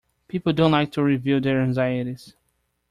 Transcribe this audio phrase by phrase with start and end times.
[0.27, 2.33] People don't like to reveal their anxieties.